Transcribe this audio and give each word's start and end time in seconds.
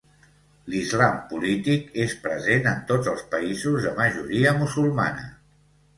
L'islam 0.73 1.19
polític 1.33 1.93
és 2.05 2.15
present 2.25 2.65
en 2.71 2.81
tots 2.93 3.11
els 3.13 3.23
països 3.35 3.87
de 3.89 3.93
majoria 4.03 4.59
musulmana. 4.63 5.29